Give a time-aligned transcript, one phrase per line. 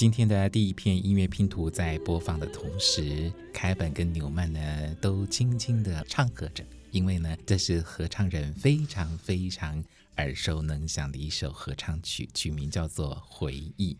[0.00, 9.84] 今天的第一片音乐拼图在播放的同时，凯本跟纽曼呢都轻轻的唱和着，因为呢这是合唱人非常非常
[10.16, 13.92] 耳熟能详的一首合唱曲，曲名叫做《回忆》。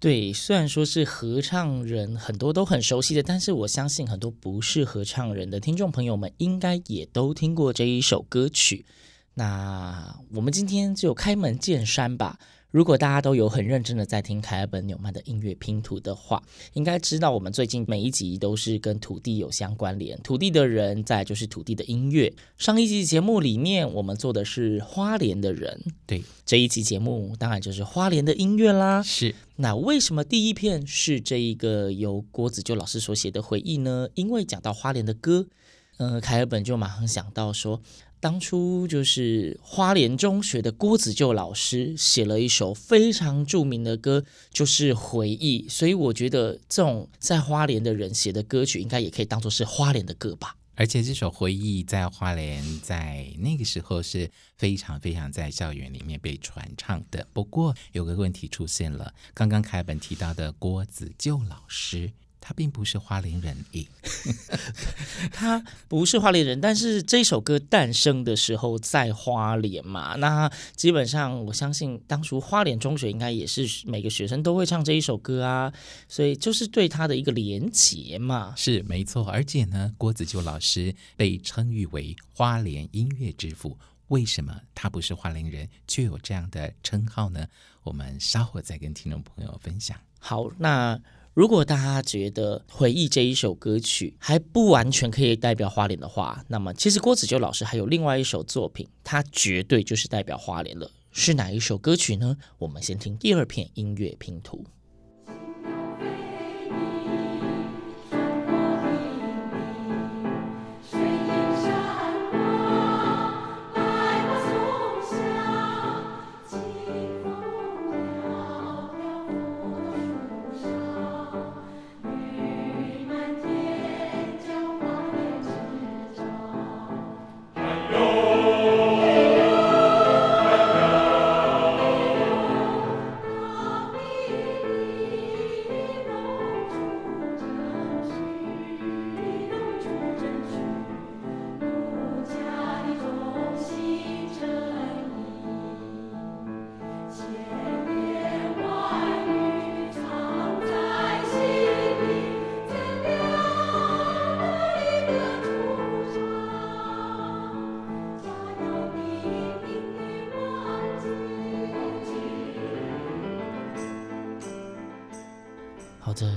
[0.00, 8.84] 对，虽然说是合唱人很多都很熟悉的，但是我相信很多不是合唱人的听众朋友们应该也都听过这一首歌曲。
[9.34, 12.40] 那我们今天就开门见山吧。
[12.70, 16.40] 如果大家都有很认真的在听凯尔本纽曼的音乐拼图的话，
[16.74, 22.32] 应该知道我们最近每一集都是跟土地有相关联，土地的人，再就是土地的音乐。
[22.56, 29.02] 上一集节目里面我们做的是花莲的人，对，这一期节目当然就是花莲的音乐啦。
[29.02, 34.08] 是，那为什么第一片是这一个由郭子旧老师所写的回忆呢？
[34.14, 35.48] 因为讲到花莲的歌，
[35.96, 37.82] 呃，凯尔本就马上想到说。
[38.20, 45.66] 当初就是花莲中学的郭子旧老师写了一首非常著名的歌，就是《回忆》。
[45.70, 50.54] 所以我觉得这种在花莲的人写的歌曲，应该也可以当做是花莲的歌吧。
[50.74, 57.26] 而且这首《回忆》在花莲在那个时候是非常非常在校园里面被传唱的。
[57.32, 62.12] 不过有个问题出现了，刚刚凯本提到的郭子旧老师。
[62.40, 63.56] 他并不是花莲人，
[65.30, 75.72] 他不是花莲人，但是这首歌诞生的时候在花莲嘛，那基本上我相信当初花莲中学应该也是每个学生都会唱这一首歌啊，
[76.08, 79.24] 所以就是对他的一个连结嘛，是没错。
[79.28, 87.46] 而且呢，郭子旧老师被称誉为花莲音乐之父，为什么他不是花莲人却有这样的称号呢？
[87.82, 89.96] 我们稍后再跟听众朋友分享。
[90.18, 90.98] 好，那。
[91.32, 100.90] 如果大家觉得《回忆》这一首歌曲还不完全可以代表花莲的话，那么其实郭子旧老师还有另外一首作品，它绝对就是代表花莲了。
[101.12, 102.36] 是哪一首歌曲呢？
[102.58, 104.64] 我们先听第二片音乐拼图。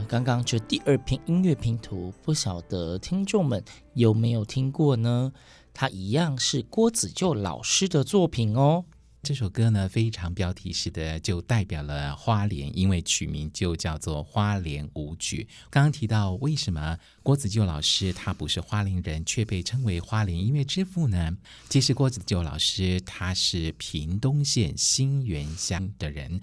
[0.08, 3.64] 刚刚这第二篇音乐拼图，不晓得听众们
[3.94, 5.32] 有没有听过呢？
[5.74, 8.86] 它一样是郭子旧老师的作品哦。
[9.24, 15.48] 这首歌呢，非常标题式的，就代表了花莲，因为曲名就叫做《花莲舞曲》。
[15.70, 21.38] 刚刚提到，为什么郭子旧老师他不是花莲人，却被称为花莲音乐之父呢？
[21.70, 26.42] 其实郭子旧老师他是屏东县新园乡的人。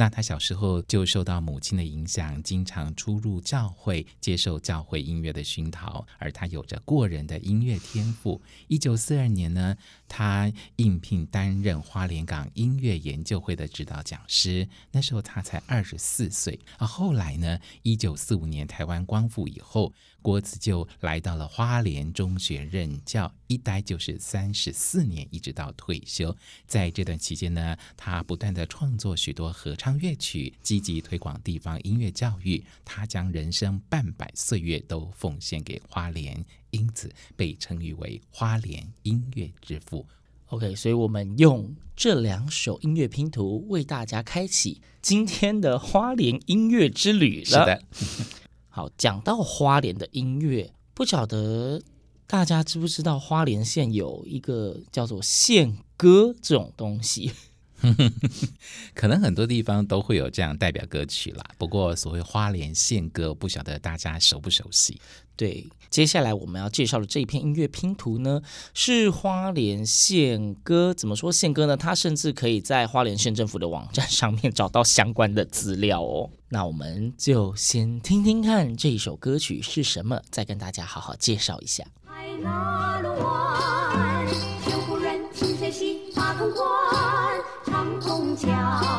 [0.00, 8.40] 那他小时候就受到母亲的影响，经常出入教会，接受教会音乐的熏陶，而他有着过人的音乐天赋。
[8.68, 9.76] 一九四二年呢，
[10.08, 16.58] 他应聘担任花莲港音乐研究会的指导讲师，那时候他才二十四岁。
[16.78, 19.92] 而后来呢，一九四五年台湾光复以后。
[20.22, 26.36] 郭子就来到了花莲中学任教，一待就是三十四年，一直到退休。
[26.66, 32.62] 在这段期间呢，他不断的创作许多合唱乐曲，积极推广地方音乐教育。
[32.84, 40.06] 他将人生半百岁月都奉献给花莲，因此被称誉为花莲音乐之父。
[40.46, 47.44] OK，所以我们用这两首音乐拼图为大家开启今天的花莲音乐之旅了。
[47.44, 47.82] 是的。
[48.70, 51.82] 好，讲到花莲的音乐，不晓得
[52.26, 57.32] 大家知不知道花莲县有一个叫做县歌这种东西。
[58.94, 61.44] 可能很多地方都会有这样代表歌曲啦。
[61.58, 65.00] 不过所谓花莲县歌，不晓得大家熟不熟悉？
[65.36, 68.42] 对，接下来我们要介绍的这一片音乐拼图呢，
[68.74, 70.92] 是花莲县歌。
[70.92, 71.76] 怎么说县歌呢？
[71.76, 76.30] 它甚至可以在花莲县政府的网站上面找到相关的资料哦。
[76.50, 81.84] 那我们就先听听看这一首歌曲是什么，再跟大家好好介绍一下。
[85.72, 86.99] 这
[88.36, 88.89] 片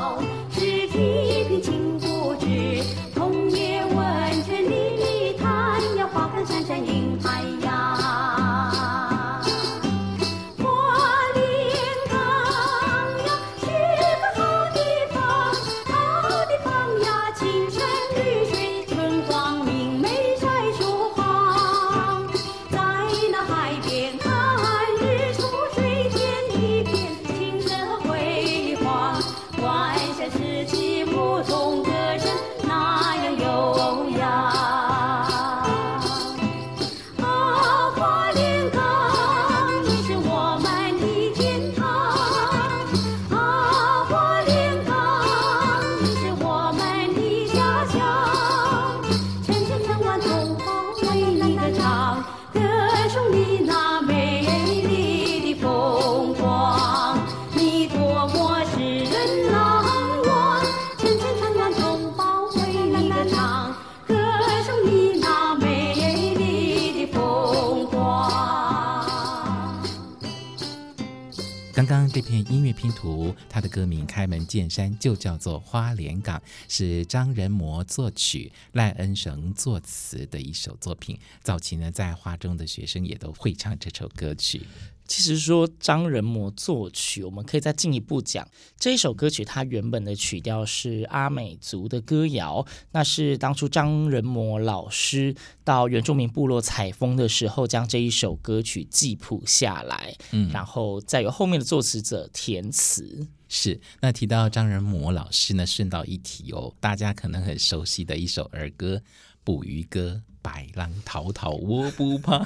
[72.52, 81.16] 音乐拼图，他的歌名《开门见山》就叫做《花莲港》，是张仁模作曲、赖恩绳作词的一首作品。
[81.44, 84.64] 早期呢，在花中的学生也都会唱这首歌曲。
[85.08, 88.48] 其实说张仁模作曲，我们可以再进一步讲，
[88.80, 95.36] 这一首歌曲它原本的曲调是阿美族的歌谣，那是当初张仁模老师
[95.66, 102.81] 到原住民部落采风的时候，将这一首歌曲记谱下来，嗯，然后再由后面的作词者填词。
[102.82, 108.96] 词是，那提到张仁模老师呢，顺道一提哦，大家可能很熟悉的一首儿歌
[109.44, 110.22] 《捕鱼歌》。
[110.44, 112.44] 白浪滔滔我不怕，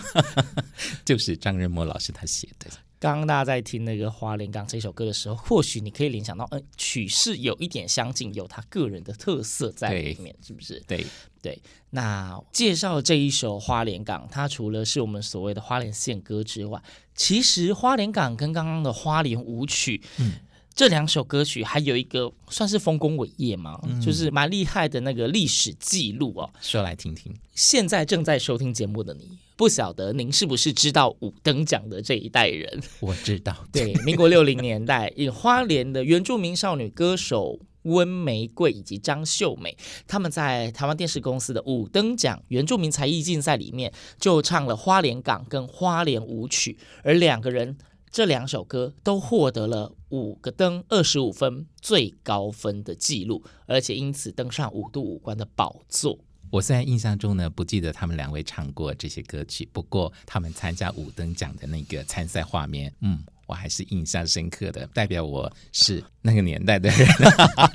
[1.06, 2.70] 就是张仁模老师他写的。
[3.00, 10.82] 刚刚大家在听那个《花莲港》这首歌的时候，或许你可以联想到，嗯，曲式有一点相近，有他个人的特色在里面，是不是？
[10.88, 11.06] 对
[11.42, 11.62] 对。
[11.92, 16.82] 那介绍这一首《花莲港》，它除了是我们所谓的花莲县歌之外，
[17.14, 20.34] 其实《花莲港》跟刚刚的《花莲舞曲》，嗯。
[20.74, 23.80] 这两首歌曲还有一个算是丰功伟业嘛？
[23.84, 26.52] 嗯、就是蛮厉害的那个历史记录哦。
[26.60, 27.34] 说来听听。
[27.54, 32.82] 现在正在收听节目的你，不晓得您是不是知道五等奖的这一代人？
[33.00, 33.66] 我知道。
[33.72, 47.78] 对，民国六零年代，以花莲的原住民少女歌手温玫瑰以及张秀美，他们在台湾电视公司的五等奖原住民才艺竞赛里面，就唱了《花莲港》跟《花莲舞曲》，而两个人。
[48.12, 56.18] 这两首歌都获得了五个灯二十五分最高分的记录，而且因此登上五度五关的宝座。
[56.50, 67.08] 我虽然印象中呢不记得他们两位唱过这些歌曲，不过他们参加五等奖的那个参赛画面，嗯，我还是印象深刻的，代表我是那个年代的人。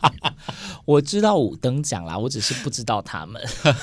[0.86, 3.42] 我知道五等奖啦，我只是不知道他们。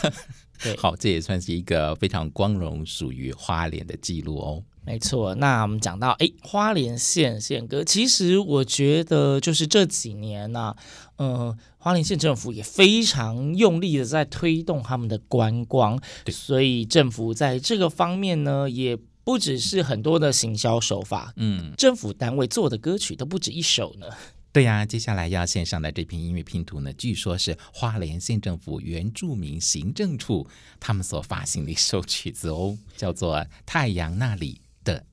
[0.64, 4.64] 对，好，这也算是一个非常光荣属于花莲的记录哦。
[4.88, 10.78] 没错，那我们讲到诶，花莲县县歌，其实我觉得就是这几年呢、啊，
[11.18, 24.08] 嗯、呃，花莲县政府也非常用力的在推动他们的观光，对，所以政府在这个方面呢，也不只是很多的行销手法，嗯，政府单位做的歌曲都不止一首呢。
[24.54, 30.48] 对呀、啊，接下来要献上的这篇音乐拼图呢，据说是花莲县政府原住民行政处
[30.80, 34.54] 他们所发行的一首曲子哦，叫做《太阳那里。
[34.54, 34.67] 的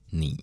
[0.09, 0.33] 你》。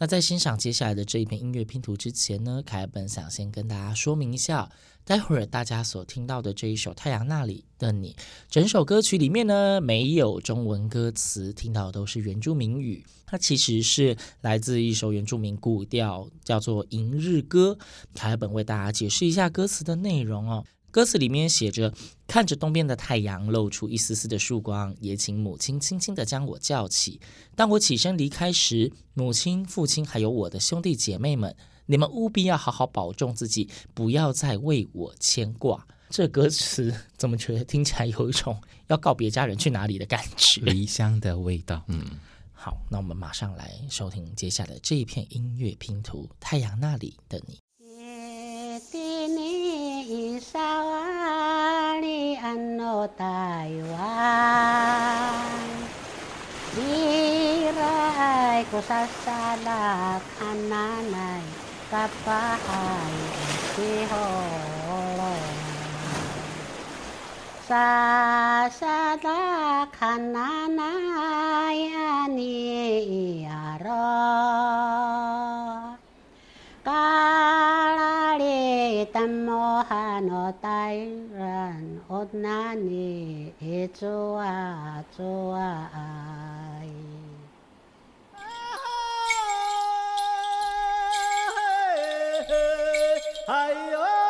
[0.00, 4.70] 那在欣赏接下来的这一篇音乐拼图之前呢，凯本想先跟大家说明一下，
[5.04, 8.12] 待会儿大家所听到的这一首《太阳那里的你》，
[8.48, 13.04] 整首歌曲里面呢，没有中文歌词，听到的都是原住民语。
[13.26, 17.76] 它其实是来自一首原住民古调，叫做《迎日歌》。
[18.14, 20.64] 凯本为大家解释一下歌词的内容哦。
[20.90, 21.92] 歌词里面写着
[22.26, 27.20] ：“看着东边的太阳露出一丝丝的曙光，也请母亲轻轻地将我叫起。
[27.54, 31.54] 当我起身离开时，母亲、父亲还有我的兄弟姐妹们，
[31.86, 40.62] 你们务必要好好保重自己，不要再为我牵挂。”这歌词怎么觉得听起来有一种要告别家人去哪里的感觉？
[40.62, 41.84] 离乡的味道。
[41.88, 42.02] 嗯，
[42.54, 47.56] 好，那我们马上来收听接下来这一片音乐拼图《太阳那里的你》。
[50.08, 51.04] isawa
[52.00, 54.08] ni ano Taiwan
[56.72, 61.60] Hira ay kusasalak hananay
[61.92, 65.60] kapahay siholong
[67.60, 68.32] Sasalak
[69.92, 72.56] hananay ani
[73.44, 73.92] iaron
[76.80, 77.37] Kaya
[79.28, 80.96] 南摩哈诺呆
[81.36, 85.90] 然欧那尼耶主啊主啊。
[93.46, 94.27] 哎呦！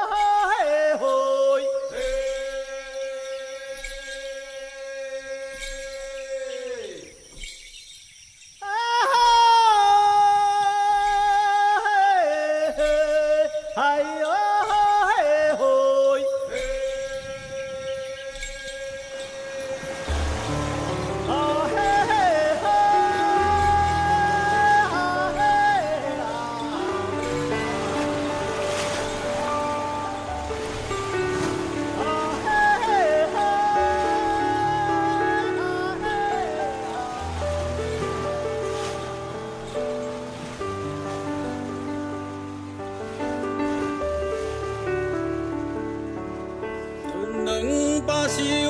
[48.09, 48.67] 巴西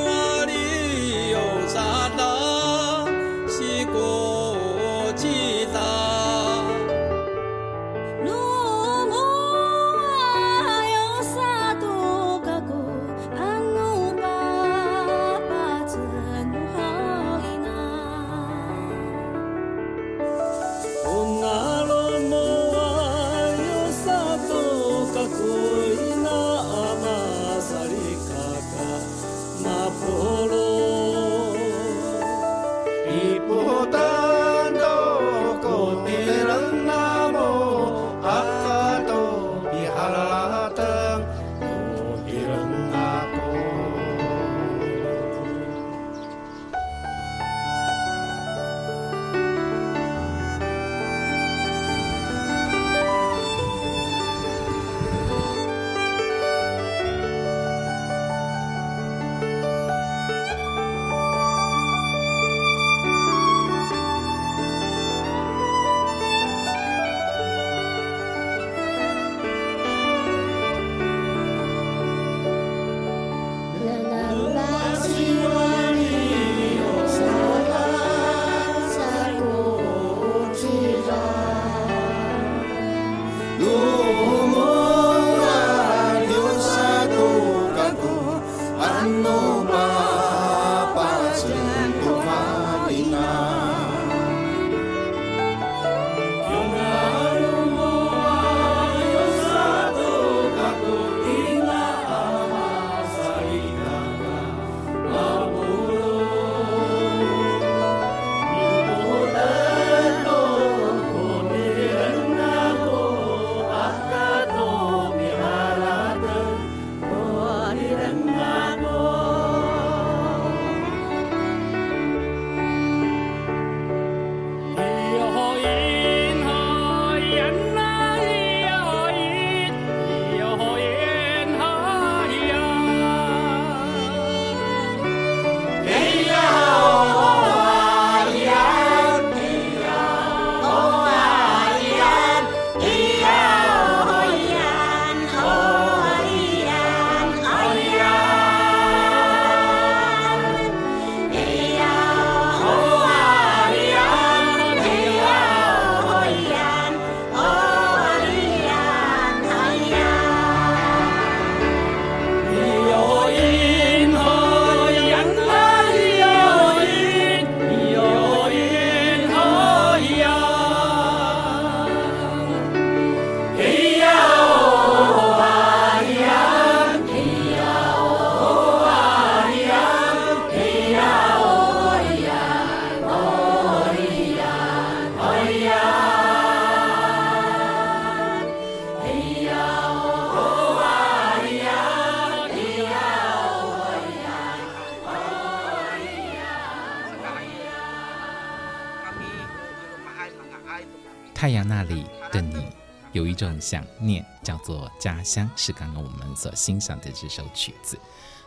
[203.61, 207.99] 想念，叫做家乡，是刚刚我们所欣赏的这首曲子。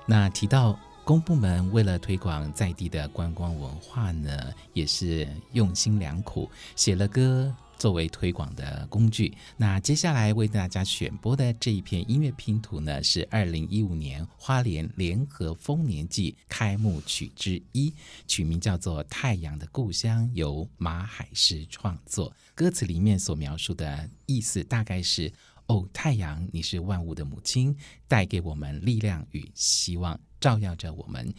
[0.06, 7.54] 那提到公部门为了推广在地的观光文化呢，也是用心良苦，写了歌。
[7.82, 17.92] 作为推广的工具，那接下来为大家选播的这一片音乐拼图呢，是二零一五年花莲联合丰年祭开幕曲之一，
[18.28, 22.32] 曲名叫做《太阳的故乡》，由马海诗创作。
[22.54, 25.34] 歌词里面所描述的意思大概是：
[25.66, 27.76] 哦，太阳，你是万物的母亲，
[28.08, 31.34] 带给我们力量与希望，照耀着我们。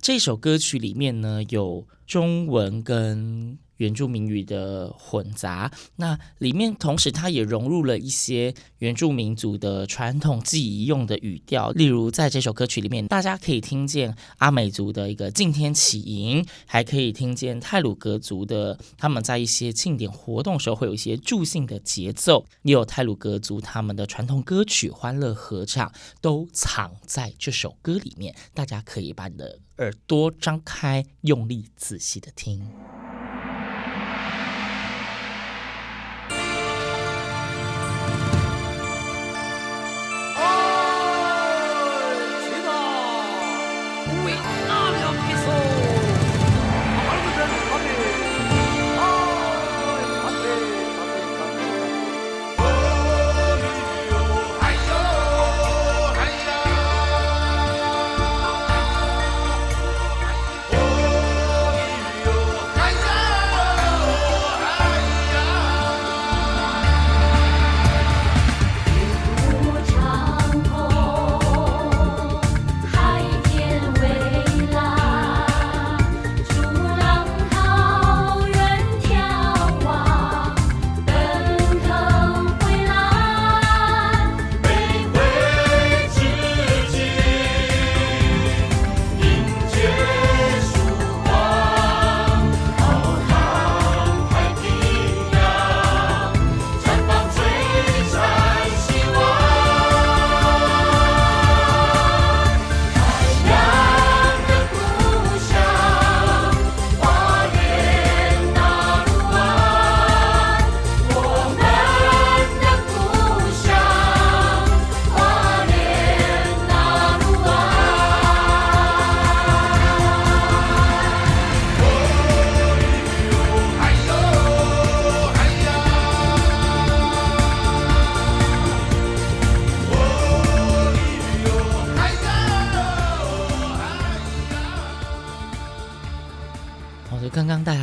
[0.00, 32.70] 这首歌曲里面呢，有中文跟原住民语的混杂，那里面同时它也融入了一些原住民族的传统记忆用的语调，例如在这首歌曲里面，大家可以听见阿美族的一个敬天起迎，还可以听见泰鲁格族的他们在一些庆典活动时候会有一些助兴的节奏，也有泰鲁格族他们的传统歌曲欢乐合唱都藏在这首歌里面，大家可以把你的耳朵张开，用力仔细的听。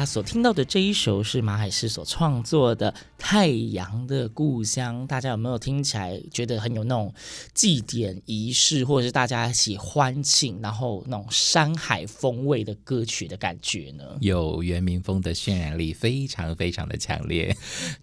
[0.09, 7.13] 所听到的这一首是马海诗所创作的《太阳的故乡》，大家有没有听起来觉得很有那种
[7.53, 14.03] 祭典仪式，或者是大家一起欢庆，然后那种山海风味的歌曲的感觉呢？
[14.19, 17.55] 有原民风的渲染力，非常非常的强烈。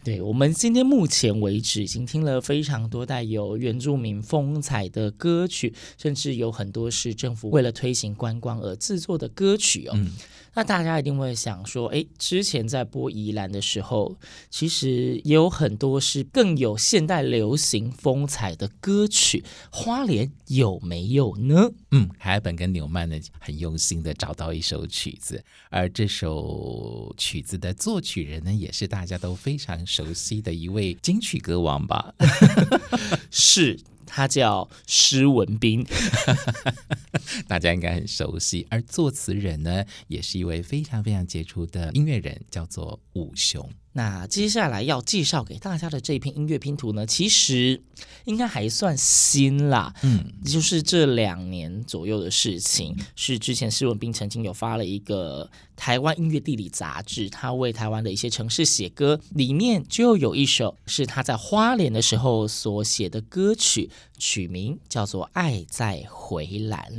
[0.05, 9.95] 对，我们今天目前为止已经听了非常多带有原住民风采的歌曲，甚至有很多是政府为了推行观光而制作的歌曲哦。
[9.97, 10.13] 嗯
[10.57, 14.17] 那大家一定会想说，诶，之前在播宜兰的时候，
[14.49, 21.71] 其实也有很多是更有现代流行风采的歌曲，花莲有没有呢？
[21.91, 32.15] 嗯，海本跟纽曼呢很用心的找到一首曲子，而这首曲子的作曲人呢，也是大家都非常熟悉的一位金曲歌王吧？
[33.31, 33.79] 是。
[34.07, 35.85] 他叫施文彬，
[37.47, 38.67] 大家应该很熟悉。
[38.71, 43.69] 而作词人呢，也是一位非常非常杰出的音乐人，叫做武雄。
[43.97, 47.81] 那接下来要介绍给大家的这一篇音乐拼图呢，其实
[48.27, 52.95] 应该还算新啦，嗯，就是这两年左右的事情。
[53.15, 66.93] 是之前施文斌曾经有发了一个台湾音乐地理杂志，他为台湾的一些城市写歌，里面就有一首是他在花莲的时候所写的歌曲，曲名叫做《爱在回蓝》。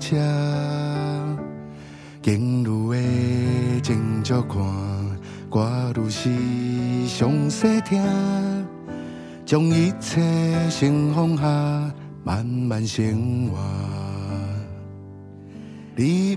[0.00, 0.16] 来这，
[2.22, 2.98] 经路的
[3.82, 4.58] 情足看，
[5.50, 6.30] 歌愈是
[7.06, 8.02] 详细听，
[9.44, 10.22] 将一切
[10.70, 11.92] 先放下，
[12.24, 13.58] 慢慢生活。
[15.96, 16.34] 你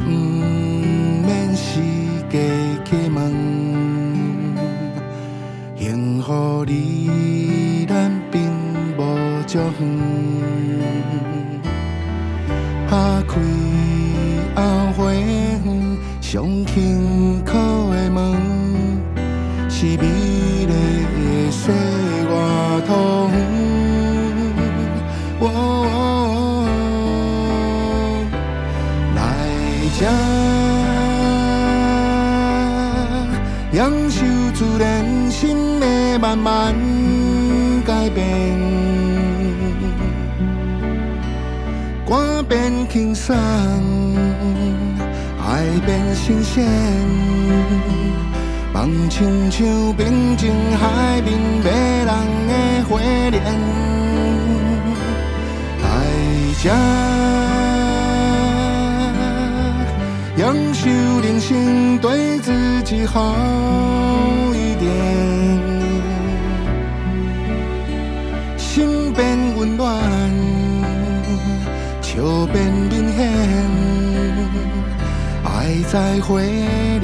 [42.15, 43.36] 我变轻松，
[45.41, 46.63] 爱变新鲜，
[48.71, 51.65] 梦亲像平静海面迷
[52.06, 52.13] 人
[52.47, 52.54] 的
[52.88, 52.99] 花
[53.32, 53.43] 莲，
[55.82, 55.86] 来
[56.62, 56.69] 这，
[60.38, 60.88] 享受
[61.21, 62.52] 人生，对自
[62.84, 63.34] 己好
[72.23, 73.29] 就变明显，
[75.43, 77.03] 爱在花莲。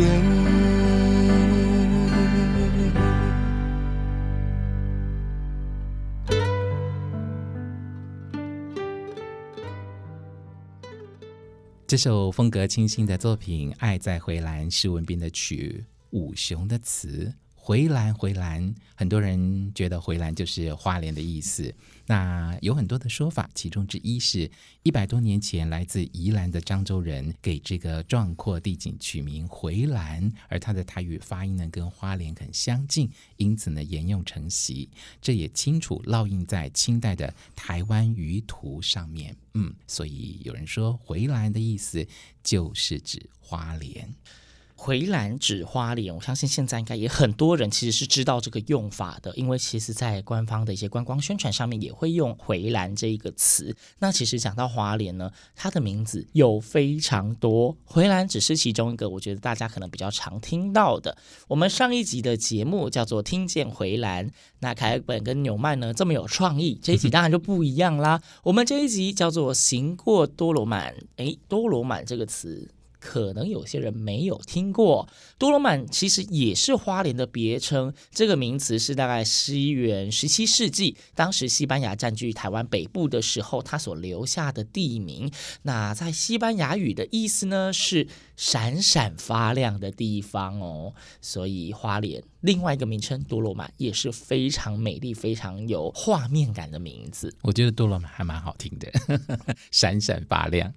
[11.86, 17.30] 这首风格清新的作品《爱在回蓝》是文斌的曲，武雄的词。
[17.70, 21.72] 回蓝，回蓝，很多人觉得回蓝就是花莲的意思。
[22.08, 24.50] 那有很多的说法，其中之一是
[24.82, 34.90] 一百多年前来自宜兰的漳州人给这个壮阔地景取名回蓝，而它的台语发音呢跟花莲很相近，因此呢沿用承袭，
[35.22, 39.38] 这也清楚烙印在清代的台湾舆图上面。
[39.54, 42.04] 嗯，所以有人说回蓝的意思
[42.44, 44.12] 就是指花莲。
[44.82, 53.76] 回蓝指花莲，我相信现在应该也很多人其实是知道这个用法的，因为其实，在官方的一些观光宣传上面也会用“回蓝”这一个词。
[54.00, 61.18] 那其实讲到花莲呢，它的名字有非常多，回蓝只是其中一个，我觉得大家可能比较常听到的。
[61.50, 68.22] 我们上一集的节目叫做《听见回蓝》，那凯本跟纽曼呢这么有创意，这一集当然就不一样啦。
[68.44, 72.72] 我们这一集叫做《行过多罗满》，诶，多罗满这个词。
[73.00, 75.08] 可能有些人没有听过，
[75.38, 77.94] 多罗曼其实也是花莲的别称。
[78.12, 85.32] 这个名词是大概西元十七世纪，当时西班牙占据台湾北部的时候，它所留下的地名。
[85.64, 90.94] 那在西班牙语的意思呢，是闪闪发亮的地方哦。
[91.22, 97.34] 所以花莲另外一个名称多罗曼也是非常美丽、非常有画面感的名字。
[97.44, 98.92] 我觉得多罗曼还蛮好听的，
[99.72, 100.74] 闪闪发亮。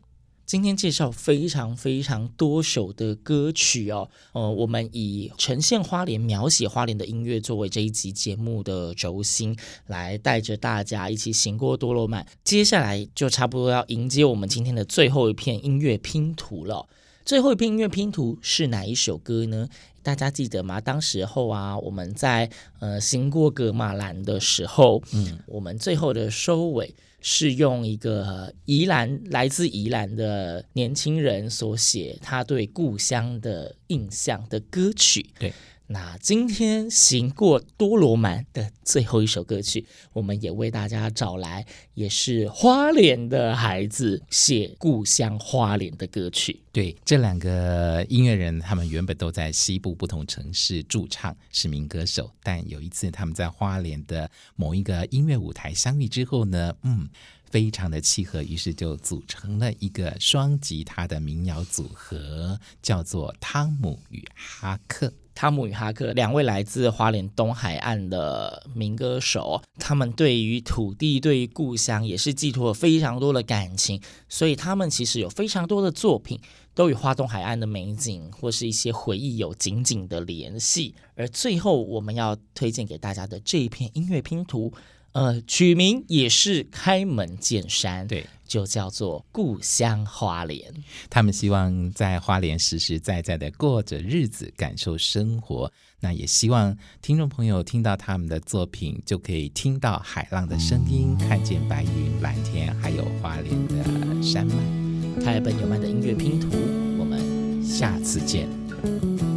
[0.52, 12.26] 今天介绍非常非常多首的歌曲哦，呃，我们以呈现花莲、描写花莲的音乐作为这一集节目的轴心，来带着大家一起行过多罗曼。
[12.44, 16.86] 接下来就差不多要迎接我们今天的最后一片音乐拼图了。
[17.24, 19.66] 最后一片音乐拼图是哪一首歌呢？
[20.02, 20.78] 大家记得吗？
[20.82, 26.94] 当时候啊，我们在呃行过格马兰的时候，嗯，我们最后的收尾。
[27.22, 35.24] 是用一个宜兰来自宜兰的年轻人所写他对故乡的印象的歌曲。
[35.38, 35.52] 对，
[35.88, 46.62] 那今天行过多罗曼的最后一首歌曲，我们也为大家找来，也是花莲的孩子写故乡花莲的歌曲。
[46.72, 52.30] 对，这两个音乐人，他们原本都在西部不同城市驻唱，是民歌手。
[52.42, 57.06] 但有一次，他们在花莲的某一个音乐舞台相遇之后呢，嗯，
[57.50, 65.12] 非常的契合，于是就组成了一个双吉他的民谣组合，叫做汤姆与哈克。
[65.34, 76.38] 汤姆与哈克两位来自花莲东海岸的民歌手，他们对于土地、对于故乡也是寄托了非常多的感情，所以他们其实有非常多的作品
[76.74, 80.94] 都与花东海岸的美景或是一些回忆有紧紧的联系。
[81.14, 84.72] 而最后我们要推荐给大家的这一片音乐拼图，
[85.12, 90.72] 呃取名也是开门见山对就叫做故乡花莲。
[91.08, 95.72] 他们希望在花莲实实在在的过着日子感受生活。
[96.00, 105.24] 那也希望听众朋友听到他们的作品就可以听到海浪的声音看见白云蓝天还有花莲的山脉。
[105.24, 106.50] 台本纽曼的音乐拼图
[106.98, 109.31] 我们下次见。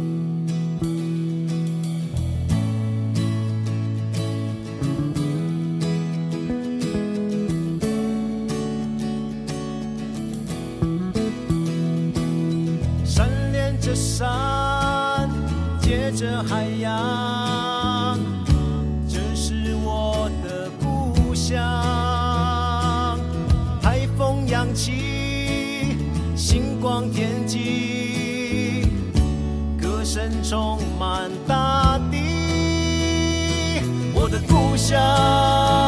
[34.26, 35.85] 我的故乡。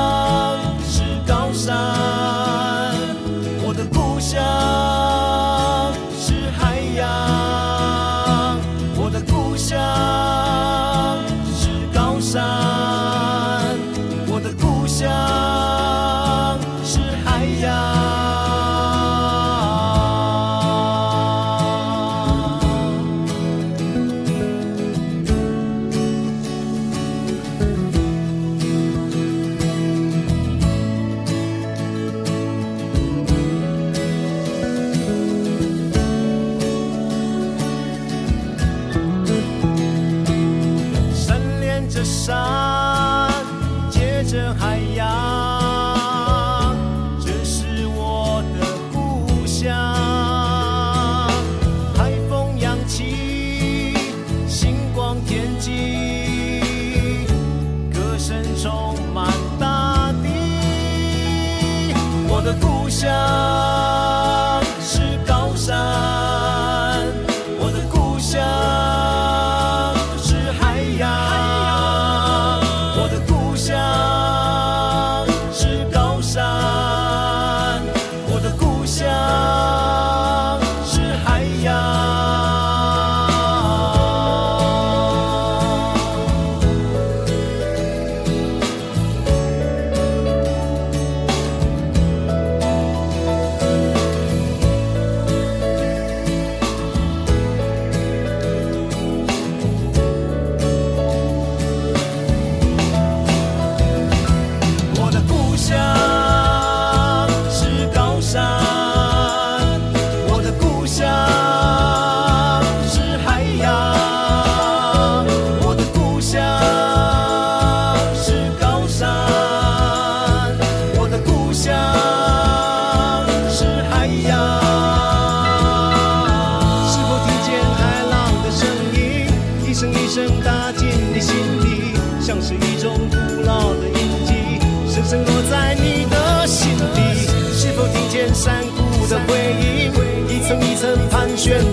[62.98, 63.77] 家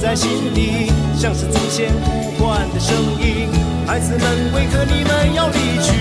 [0.06, 3.50] 在心底，像是祖先呼唤的声音。
[3.88, 5.94] 孩子们，为何你们要离去？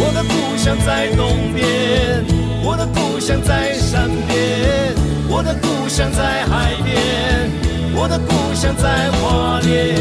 [0.00, 2.24] 我的故乡在东边，
[2.64, 4.92] 我的故乡在山边，
[5.28, 7.48] 我的故乡在海边，
[7.94, 9.94] 我的故乡在花莲，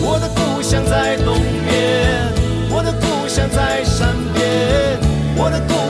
[0.00, 1.34] 我的故乡在东
[1.66, 2.32] 边，
[2.70, 4.96] 我的故乡在山边，
[5.36, 5.85] 我的故。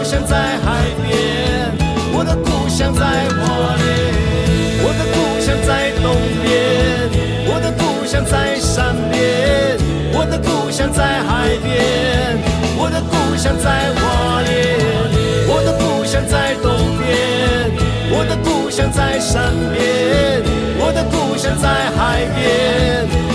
[13.66, 14.78] 在花莲
[15.48, 17.68] 我的故乡在东边
[18.12, 20.40] 我的故乡在山边
[20.78, 23.25] 我的故乡在海边。